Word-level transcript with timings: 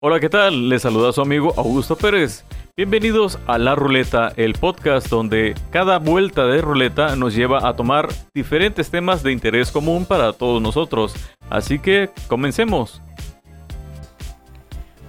Hola, 0.00 0.20
¿qué 0.20 0.28
tal? 0.28 0.68
Les 0.68 0.82
saluda 0.82 1.12
su 1.12 1.20
amigo 1.20 1.52
Augusto 1.56 1.96
Pérez. 1.96 2.44
Bienvenidos 2.76 3.36
a 3.48 3.58
La 3.58 3.74
Ruleta, 3.74 4.32
el 4.36 4.52
podcast 4.52 5.08
donde 5.08 5.56
cada 5.70 5.98
vuelta 5.98 6.46
de 6.46 6.60
ruleta 6.60 7.16
nos 7.16 7.34
lleva 7.34 7.68
a 7.68 7.74
tomar 7.74 8.08
diferentes 8.32 8.92
temas 8.92 9.24
de 9.24 9.32
interés 9.32 9.72
común 9.72 10.06
para 10.06 10.32
todos 10.32 10.62
nosotros. 10.62 11.16
Así 11.50 11.80
que 11.80 12.10
comencemos. 12.28 13.02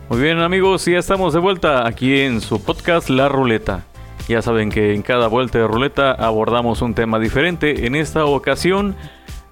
Muy 0.10 0.22
bien 0.22 0.40
amigos, 0.40 0.84
ya 0.86 0.98
estamos 0.98 1.36
de 1.36 1.40
vuelta 1.40 1.88
aquí 1.88 2.22
en 2.22 2.42
su 2.42 2.60
podcast 2.60 3.12
La 3.12 3.30
Ruleta. 3.30 3.86
Ya 4.28 4.42
saben 4.42 4.72
que 4.72 4.96
en 4.96 5.04
cada 5.04 5.28
vuelta 5.28 5.60
de 5.60 5.68
ruleta 5.68 6.14
abordamos 6.14 6.82
un 6.82 6.96
tema 6.96 7.20
diferente. 7.20 7.86
En 7.86 7.94
esta 7.94 8.26
ocasión 8.26 8.96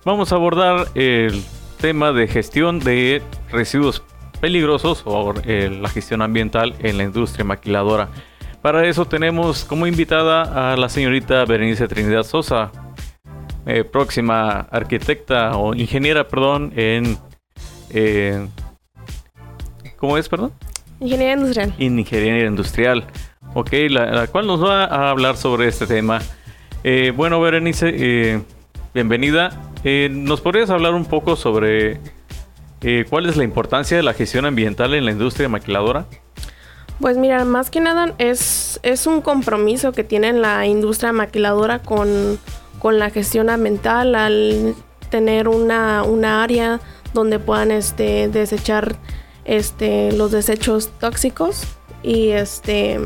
vamos 0.03 0.31
a 0.31 0.35
abordar 0.37 0.87
el 0.95 1.43
tema 1.79 2.11
de 2.11 2.27
gestión 2.27 2.79
de 2.79 3.21
residuos 3.51 4.03
peligrosos 4.39 5.03
o 5.05 5.33
eh, 5.43 5.69
la 5.81 5.89
gestión 5.89 6.21
ambiental 6.21 6.75
en 6.79 6.97
la 6.97 7.03
industria 7.03 7.45
maquiladora. 7.45 8.09
Para 8.61 8.87
eso 8.87 9.05
tenemos 9.05 9.65
como 9.65 9.87
invitada 9.87 10.73
a 10.73 10.77
la 10.77 10.89
señorita 10.89 11.45
Berenice 11.45 11.87
Trinidad 11.87 12.23
Sosa, 12.23 12.71
eh, 13.65 13.83
próxima 13.83 14.61
arquitecta 14.71 15.57
o 15.57 15.73
ingeniera, 15.75 16.27
perdón, 16.27 16.73
en... 16.75 17.17
Eh, 17.89 18.47
¿Cómo 19.97 20.17
es, 20.17 20.29
perdón? 20.29 20.51
Ingeniería 20.99 21.33
industrial. 21.33 21.73
Ingeniería 21.77 22.45
industrial. 22.45 23.05
Ok, 23.53 23.71
la, 23.89 24.27
cual 24.27 24.45
nos 24.45 24.63
va 24.63 24.85
a 24.85 25.09
hablar 25.09 25.37
sobre 25.37 25.67
este 25.67 25.87
tema. 25.87 26.19
bueno, 27.15 27.39
Berenice, 27.41 28.43
bienvenida. 28.93 29.49
¿Nos 30.11 30.41
podrías 30.41 30.69
hablar 30.69 30.93
un 30.93 31.05
poco 31.05 31.35
sobre 31.35 31.99
eh, 32.81 33.05
¿Cuál 33.09 33.27
es 33.27 33.37
la 33.37 33.43
importancia 33.43 33.97
de 33.97 34.03
la 34.03 34.13
gestión 34.13 34.45
ambiental 34.45 34.93
en 34.93 35.05
la 35.05 35.11
industria 35.11 35.49
maquiladora? 35.49 36.05
Pues 36.99 37.17
mira, 37.17 37.45
más 37.45 37.69
que 37.69 37.79
nada 37.79 38.13
es, 38.17 38.79
es 38.83 39.05
un 39.05 39.21
compromiso 39.21 39.91
que 39.91 40.03
tiene 40.03 40.33
la 40.33 40.65
industria 40.65 41.11
maquiladora 41.11 41.79
con, 41.79 42.39
la 42.83 43.09
gestión 43.09 43.49
ambiental 43.49 44.15
al 44.15 44.75
tener 45.09 45.47
una, 45.47 46.03
área 46.43 46.79
donde 47.13 47.37
puedan 47.37 47.71
este, 47.71 48.29
desechar 48.29 48.95
este, 49.45 50.11
los 50.13 50.31
desechos 50.31 50.89
tóxicos 50.99 51.63
y 52.01 52.29
este 52.29 52.99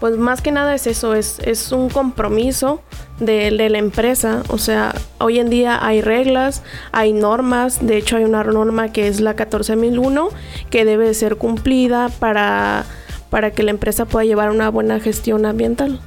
pues 0.00 0.16
más 0.16 0.42
que 0.42 0.52
nada 0.52 0.74
es 0.74 0.86
eso, 0.86 1.14
es, 1.14 1.40
es 1.40 1.72
un 1.72 1.88
compromiso 1.88 2.82
de, 3.18 3.50
la 3.50 3.78
empresa. 3.78 4.42
O 4.48 4.58
sea, 4.58 4.94
hoy 5.18 5.38
en 5.38 5.50
día 5.50 5.84
hay 5.84 6.00
reglas, 6.00 6.62
hay 6.92 7.12
normas, 7.12 7.84
de 7.84 7.96
hecho 7.96 8.16
hay 8.16 8.24
una 8.24 8.44
norma 8.44 8.92
que 8.92 9.08
es 9.08 9.20
la 9.20 9.34
14001 9.34 10.28
que 10.70 10.84
debe 10.84 11.12
ser 11.14 11.36
cumplida 11.36 12.08
para, 12.08 12.84
para 13.30 13.50
que 13.50 13.62
la 13.62 13.70
empresa 13.70 14.04
pueda 14.04 14.24
llevar 14.24 14.50
una 14.50 14.70
buena 14.70 15.00
gestión 15.00 15.46
ambiental. 15.46 16.00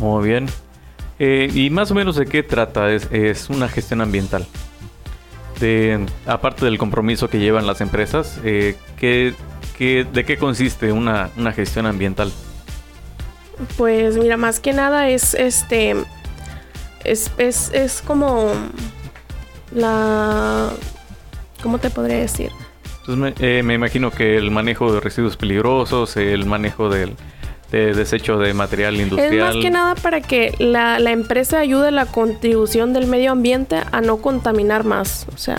Muy 0.00 0.28
bien. 0.28 0.46
Eh, 1.18 1.50
¿Y 1.52 1.70
más 1.70 1.90
o 1.90 1.94
menos 1.94 2.16
de 2.16 2.26
qué 2.26 2.42
trata? 2.42 2.90
Es, 2.92 3.50
una 3.50 3.68
gestión 3.68 4.00
ambiental. 4.00 4.46
De, 5.60 6.06
aparte 6.24 6.64
del 6.64 6.78
compromiso 6.78 7.28
que 7.28 7.38
llevan 7.38 7.66
las 7.66 7.82
empresas, 7.82 8.40
eh, 8.44 8.76
¿qué, 8.98 9.34
de 9.78 10.24
qué 10.24 10.38
consiste 10.38 10.90
una, 10.90 11.30
una 11.36 11.52
gestión 11.52 11.84
ambiental? 11.84 12.32
Pues 13.76 14.16
mira, 14.16 14.36
más 14.36 14.60
que 14.60 14.72
nada 14.72 15.08
es 15.08 15.34
este. 15.34 15.96
Es, 17.04 17.30
es, 17.38 18.02
como. 18.06 18.52
La. 19.72 20.70
¿Cómo 21.62 21.78
te 21.78 21.90
podría 21.90 22.18
decir? 22.18 22.50
Pues 23.06 23.34
eh, 23.40 23.62
me, 23.62 23.74
imagino 23.74 24.10
que 24.10 24.36
el 24.36 24.50
manejo 24.50 24.92
de 24.92 25.00
residuos 25.00 25.36
peligrosos, 25.36 26.16
el 26.16 26.46
manejo 26.46 26.88
del 26.88 27.16
de 27.70 27.94
desecho 27.94 28.38
de 28.38 28.52
material 28.52 28.96
industrial. 28.96 29.50
Es 29.50 29.54
más 29.54 29.64
que 29.64 29.70
nada 29.70 29.94
para 29.94 30.20
que 30.20 30.52
la, 30.58 30.98
la 30.98 31.12
empresa 31.12 31.60
ayude 31.60 31.88
a 31.88 31.90
la 31.92 32.06
contribución 32.06 32.92
del 32.92 33.06
medio 33.06 33.30
ambiente 33.30 33.80
a 33.92 34.00
no 34.00 34.16
contaminar 34.16 34.84
más. 34.84 35.26
O 35.32 35.38
sea. 35.38 35.56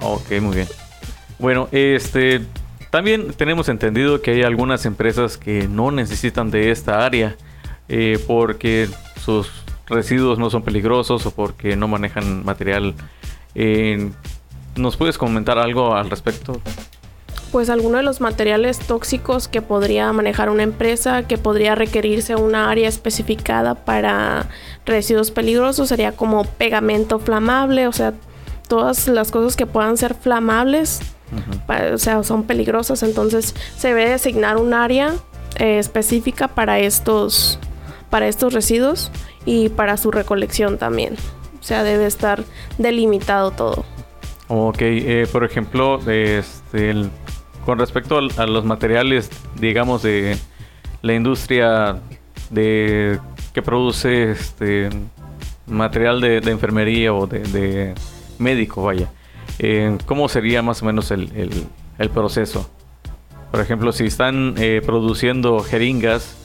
Ok, 0.00 0.32
muy 0.40 0.56
bien. 0.56 0.68
Bueno, 1.38 1.68
este 1.72 2.42
también 2.94 3.32
tenemos 3.32 3.68
entendido 3.68 4.22
que 4.22 4.30
hay 4.30 4.42
algunas 4.44 4.86
empresas 4.86 5.36
que 5.36 5.66
no 5.66 5.90
necesitan 5.90 6.52
de 6.52 6.70
esta 6.70 7.04
área 7.04 7.34
eh, 7.88 8.22
porque 8.28 8.88
sus 9.20 9.50
residuos 9.88 10.38
no 10.38 10.48
son 10.48 10.62
peligrosos 10.62 11.26
o 11.26 11.32
porque 11.32 11.74
no 11.74 11.88
manejan 11.88 12.44
material. 12.44 12.94
Eh, 13.56 14.12
¿Nos 14.76 14.96
puedes 14.96 15.18
comentar 15.18 15.58
algo 15.58 15.96
al 15.96 16.08
respecto? 16.08 16.60
Pues 17.50 17.68
alguno 17.68 17.96
de 17.96 18.04
los 18.04 18.20
materiales 18.20 18.78
tóxicos 18.78 19.48
que 19.48 19.60
podría 19.60 20.12
manejar 20.12 20.48
una 20.48 20.62
empresa, 20.62 21.26
que 21.26 21.36
podría 21.36 21.74
requerirse 21.74 22.36
una 22.36 22.70
área 22.70 22.88
especificada 22.88 23.74
para 23.74 24.46
residuos 24.86 25.32
peligrosos, 25.32 25.88
sería 25.88 26.12
como 26.12 26.44
pegamento 26.44 27.18
flamable, 27.18 27.88
o 27.88 27.92
sea, 27.92 28.14
todas 28.68 29.08
las 29.08 29.30
cosas 29.30 29.56
que 29.56 29.66
puedan 29.66 29.96
ser 29.96 30.14
flamables 30.14 31.00
o 31.92 31.98
sea, 31.98 32.22
son 32.22 32.44
peligrosas, 32.44 33.02
entonces 33.02 33.54
se 33.76 33.88
debe 33.88 34.08
designar 34.08 34.56
un 34.56 34.74
área 34.74 35.14
eh, 35.58 35.78
específica 35.78 36.48
para 36.48 36.78
estos, 36.78 37.58
para 38.10 38.28
estos 38.28 38.52
residuos 38.52 39.10
y 39.44 39.68
para 39.70 39.96
su 39.96 40.10
recolección 40.10 40.78
también. 40.78 41.14
O 41.60 41.62
sea, 41.62 41.82
debe 41.82 42.06
estar 42.06 42.44
delimitado 42.78 43.50
todo. 43.50 43.84
Ok, 44.48 44.78
eh, 44.80 45.26
por 45.32 45.44
ejemplo, 45.44 45.98
este, 46.10 46.94
con 47.64 47.78
respecto 47.78 48.18
a, 48.18 48.46
los 48.46 48.64
materiales, 48.64 49.30
digamos, 49.58 50.02
de 50.02 50.36
la 51.02 51.14
industria 51.14 51.98
de 52.50 53.18
que 53.54 53.62
produce 53.62 54.32
este 54.32 54.90
material 55.66 56.20
de, 56.20 56.38
enfermería 56.50 57.14
o 57.14 57.26
de 57.26 57.94
médico, 58.38 58.82
vaya. 58.82 59.08
Eh, 59.58 59.98
¿cómo 60.06 60.28
sería 60.28 60.62
más 60.62 60.82
o 60.82 60.86
menos 60.86 61.10
el, 61.10 61.68
proceso? 62.12 62.68
Por 63.50 63.60
ejemplo, 63.60 63.92
si 63.92 64.06
están 64.06 64.54
eh, 64.58 64.82
produciendo 64.84 65.60
jeringas, 65.60 66.36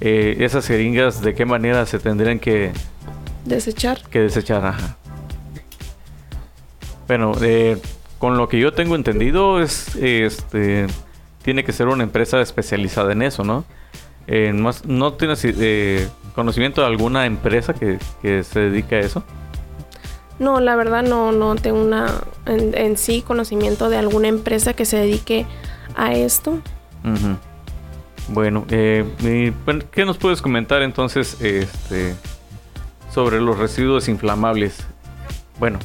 eh, 0.00 0.36
esas 0.40 0.66
jeringas, 0.66 1.20
¿de 1.20 1.34
qué 1.34 1.44
manera 1.44 1.84
se 1.86 1.98
tendrían 1.98 2.38
que 2.38 2.72
desechar? 3.44 4.02
Que 4.10 4.20
desechar, 4.20 4.64
ajá. 4.64 4.96
Bueno, 7.06 7.32
con 8.18 8.38
lo 8.38 8.48
que 8.48 8.58
yo 8.58 8.72
tengo 8.72 8.96
entendido 8.96 9.60
es, 9.60 9.94
este, 9.96 10.86
tiene 11.42 11.64
que 11.64 11.72
ser 11.72 11.88
una 11.88 12.02
empresa 12.02 12.40
especializada 12.40 13.12
en 13.12 13.20
eso, 13.20 13.44
¿no? 13.44 13.64
más, 14.54 14.86
¿No 14.86 15.12
tienes 15.12 15.46
conocimiento 16.34 16.80
de 16.80 16.86
alguna 16.86 17.26
empresa 17.26 17.74
que, 17.74 17.98
que 18.22 18.42
se 18.42 18.60
dedica 18.60 18.96
a 18.96 19.00
eso? 19.00 19.22
No, 20.38 20.60
la 20.60 20.74
verdad 20.76 21.02
no, 21.02 21.32
no 21.32 21.54
tengo 21.54 21.80
una 21.80 22.22
en, 22.46 22.96
sí 22.96 23.22
conocimiento 23.22 23.88
de 23.88 23.98
alguna 23.98 24.28
empresa 24.28 24.74
que 24.74 24.84
se 24.84 24.96
dedique 24.96 25.46
a 25.96 26.12
esto. 26.14 26.58
Bueno, 28.28 28.64
eh, 28.70 29.04
¿qué 29.90 30.04
nos 30.04 30.16
puedes 30.16 30.40
comentar 30.40 30.82
entonces 30.82 31.40
este, 31.40 32.14
sobre 33.12 33.40
los 33.40 33.58
residuos 33.58 34.08
inflamables? 34.08 34.84
Bueno, 35.58 35.78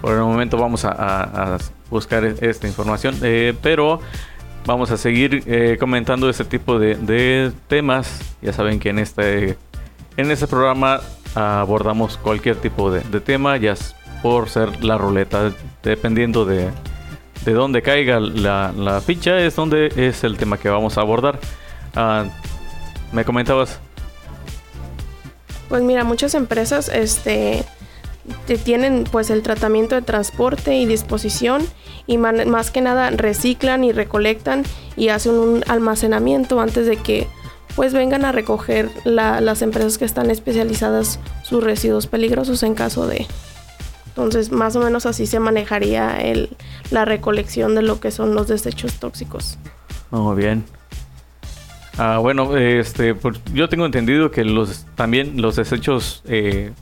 por 0.00 0.14
el 0.14 0.20
momento 0.20 0.56
vamos 0.58 0.84
a, 0.84 1.58
buscar 1.90 2.22
esta 2.22 2.68
información, 2.68 3.16
eh, 3.22 3.54
pero 3.62 4.00
vamos 4.66 4.90
a 4.90 4.98
seguir 4.98 5.42
eh, 5.46 5.78
comentando 5.80 6.28
este 6.28 6.44
tipo 6.44 6.78
de, 6.78 6.96
de, 6.96 7.50
temas. 7.66 8.36
Ya 8.42 8.52
saben 8.52 8.78
que 8.78 8.90
en 8.90 8.98
este, 8.98 9.56
en 10.18 10.30
este 10.30 10.46
programa 10.46 11.00
abordamos 11.38 12.16
cualquier 12.16 12.56
tipo 12.56 12.90
de, 12.90 13.02
tema, 13.20 13.56
ya 13.56 13.74
por 14.22 14.48
ser 14.48 14.84
la 14.84 14.98
ruleta, 14.98 15.52
dependiendo 15.82 16.44
de, 16.44 16.68
de 17.44 17.52
dónde 17.52 17.82
caiga 17.82 18.18
la, 18.18 19.02
ficha, 19.04 19.38
es 19.38 19.54
donde 19.54 19.92
es 19.96 20.24
el 20.24 20.36
tema 20.36 20.58
que 20.58 20.68
vamos 20.68 20.98
a 20.98 21.02
abordar. 21.02 21.38
Ah, 21.94 22.24
¿Me 23.12 23.24
comentabas? 23.24 23.78
Pues 25.68 25.82
mira, 25.82 26.02
muchas 26.04 26.34
empresas 26.34 26.88
este, 26.88 27.64
tienen 28.64 29.04
pues 29.10 29.30
el 29.30 29.42
tratamiento 29.42 29.94
de 29.94 30.02
transporte 30.02 30.76
y 30.76 30.86
disposición 30.86 31.62
y 32.06 32.18
más 32.18 32.70
que 32.70 32.80
nada 32.80 33.10
reciclan 33.10 33.84
y 33.84 33.92
recolectan 33.92 34.64
y 34.96 35.08
hacen 35.08 35.34
un 35.34 35.64
almacenamiento 35.68 36.60
antes 36.60 36.86
de 36.86 36.96
que 36.96 37.28
pues 37.78 37.92
vengan 37.92 38.24
a 38.24 38.32
recoger 38.32 38.90
las 39.04 39.62
empresas 39.62 39.98
que 39.98 40.04
están 40.04 40.32
especializadas 40.32 41.20
sus 41.44 41.62
residuos 41.62 42.08
peligrosos 42.08 42.64
en 42.64 42.74
caso 42.74 43.06
de... 43.06 43.24
Entonces, 44.08 44.50
más 44.50 44.74
o 44.74 44.80
menos 44.80 45.06
así 45.06 45.26
se 45.28 45.38
manejaría 45.38 46.16
el, 46.16 46.56
la 46.90 47.04
recolección 47.04 47.76
de 47.76 47.82
lo 47.82 48.00
que 48.00 48.10
son 48.10 48.34
los 48.34 48.48
desechos 48.48 48.94
tóxicos. 48.94 49.58
Muy 50.10 50.36
bien. 50.36 50.64
Ah, 51.98 52.18
bueno, 52.18 52.56
este, 52.56 53.14
pues, 53.14 53.40
yo 53.54 53.68
tengo 53.68 53.86
entendido 53.86 54.32
que 54.32 54.42
los 54.42 54.84
también 54.96 55.40
los 55.40 55.54
desechos 55.54 56.24
eh, 56.26 56.72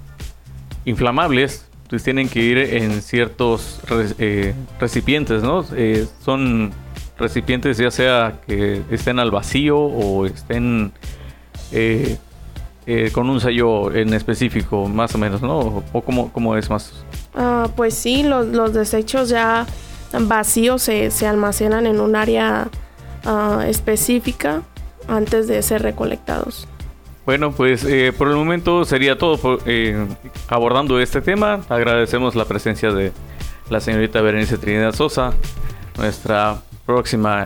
inflamables 0.86 1.66
pues 1.90 2.04
tienen 2.04 2.30
que 2.30 2.40
ir 2.40 2.56
en 2.56 3.02
ciertos 3.02 3.80
eh, 4.18 4.54
recipientes, 4.80 5.42
¿no? 5.42 5.62
Eh, 5.74 6.06
son 6.24 6.72
recipientes, 7.18 7.78
ya 7.78 7.90
sea 7.90 8.40
que 8.46 8.82
estén 8.90 9.18
al 9.18 9.30
vacío 9.30 9.78
o 9.78 10.26
estén 10.26 10.92
eh, 11.72 12.18
eh, 12.86 13.10
con 13.12 13.28
un 13.28 13.40
sello 13.40 13.92
en 13.92 14.14
específico, 14.14 14.86
más 14.86 15.14
o 15.14 15.18
menos, 15.18 15.42
¿no? 15.42 15.82
¿O 15.92 16.02
cómo, 16.02 16.32
cómo 16.32 16.56
es 16.56 16.70
más? 16.70 16.92
Ah, 17.34 17.68
pues 17.74 17.94
sí, 17.94 18.22
los, 18.22 18.46
los, 18.46 18.72
desechos 18.72 19.28
ya 19.28 19.66
vacíos 20.12 20.82
se, 20.82 21.10
se 21.10 21.26
almacenan 21.26 21.86
en 21.86 22.00
un 22.00 22.16
área 22.16 22.68
uh, 23.24 23.60
específica 23.60 24.62
antes 25.08 25.48
de 25.48 25.62
ser 25.62 25.82
recolectados. 25.82 26.68
Bueno, 27.24 27.50
pues 27.50 27.84
eh, 27.84 28.12
por 28.16 28.28
el 28.28 28.36
momento 28.36 28.84
sería 28.84 29.18
todo 29.18 29.36
por, 29.36 29.60
eh, 29.66 30.06
abordando 30.46 31.00
este 31.00 31.20
tema. 31.20 31.60
Agradecemos 31.68 32.36
la 32.36 32.44
presencia 32.44 32.92
de 32.92 33.12
la 33.68 33.80
señorita 33.80 34.20
Berenice 34.20 34.58
Trinidad 34.58 34.94
Sosa, 34.94 35.32
nuestra 35.98 36.58
próxima 36.86 37.44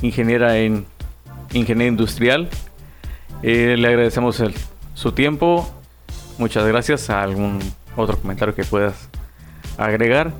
ingeniera 0.00 0.56
en 0.56 0.86
ingeniería 1.52 1.88
industrial. 1.88 2.48
Eh, 3.42 3.76
le 3.76 3.88
agradecemos 3.88 4.40
el, 4.40 4.54
su 4.94 5.12
tiempo. 5.12 5.68
Muchas 6.38 6.66
gracias. 6.66 7.10
¿Algún 7.10 7.58
otro 7.96 8.16
comentario 8.18 8.54
que 8.54 8.64
puedas 8.64 9.08
agregar? 9.76 10.32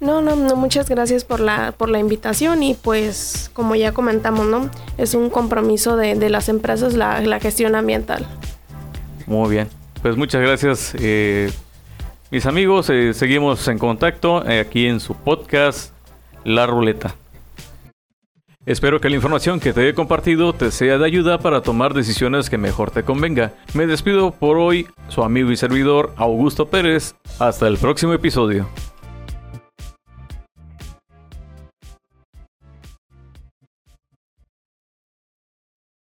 No, 0.00 0.20
no, 0.20 0.36
no, 0.36 0.54
muchas 0.54 0.88
gracias 0.88 1.24
por 1.24 1.40
la, 1.40 1.72
por 1.72 1.88
la 1.88 1.98
invitación 1.98 2.62
y 2.62 2.74
pues 2.74 3.50
como 3.52 3.74
ya 3.74 3.90
comentamos, 3.90 4.46
¿no? 4.46 4.70
Es 4.96 5.14
un 5.14 5.28
compromiso 5.28 5.96
de, 5.96 6.14
de 6.14 6.30
las 6.30 6.48
empresas 6.48 6.94
la, 6.94 7.20
la, 7.20 7.40
gestión 7.40 7.74
ambiental. 7.74 8.24
Muy 9.26 9.50
bien, 9.50 9.68
pues 10.00 10.16
muchas 10.16 10.40
gracias 10.40 10.94
eh, 11.00 11.50
mis 12.30 12.46
amigos, 12.46 12.88
eh, 12.90 13.12
seguimos 13.12 13.66
en 13.66 13.78
contacto 13.78 14.36
aquí 14.36 14.86
en 14.86 15.00
su 15.00 15.14
podcast 15.14 15.92
La 16.44 16.66
Ruleta. 16.66 17.16
Espero 18.68 19.00
que 19.00 19.08
la 19.08 19.16
información 19.16 19.60
que 19.60 19.72
te 19.72 19.88
he 19.88 19.94
compartido 19.94 20.52
te 20.52 20.70
sea 20.70 20.98
de 20.98 21.06
ayuda 21.06 21.38
para 21.38 21.62
tomar 21.62 21.94
decisiones 21.94 22.50
que 22.50 22.58
mejor 22.58 22.90
te 22.90 23.02
convenga. 23.02 23.54
Me 23.72 23.86
despido 23.86 24.30
por 24.30 24.58
hoy, 24.58 24.86
su 25.08 25.22
amigo 25.22 25.50
y 25.50 25.56
servidor 25.56 26.12
Augusto 26.16 26.68
Pérez. 26.68 27.14
Hasta 27.38 27.66
el 27.66 27.78
próximo 27.78 28.12
episodio. 28.12 28.68